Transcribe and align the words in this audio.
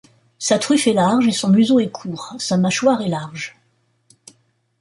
Sa 0.39 0.57
truffe 0.57 0.87
est 0.87 0.93
large 0.93 1.27
et 1.27 1.31
son 1.31 1.49
museau 1.51 1.79
est 1.79 1.91
court, 1.91 2.33
sa 2.39 2.57
mâchoire 2.57 3.01
est 3.03 3.07
large. 3.07 3.55